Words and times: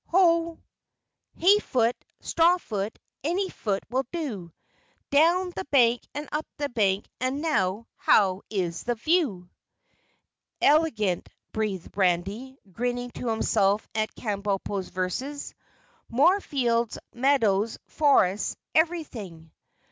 Ho" 0.07 0.57
"Hay 1.37 1.59
foot, 1.59 1.95
straw 2.21 2.57
foot, 2.57 2.97
any 3.23 3.49
foot 3.49 3.83
will 3.91 4.07
do, 4.11 4.51
Down 5.11 5.51
the 5.51 5.65
bank 5.65 6.01
and 6.15 6.27
up 6.31 6.47
the 6.57 6.69
bank, 6.69 7.05
and 7.19 7.39
now, 7.39 7.85
how 7.97 8.41
is 8.49 8.81
the 8.81 8.95
view?" 8.95 9.47
"Elegant," 10.59 11.29
breathed 11.51 11.95
Randy, 11.95 12.57
grinning 12.71 13.11
to 13.11 13.27
himself 13.27 13.87
at 13.93 14.15
Kabumpo's 14.15 14.89
verses. 14.89 15.53
"More 16.09 16.41
fields 16.41 16.97
meadows 17.13 17.77
forests, 17.85 18.57
everything!" 18.73 19.51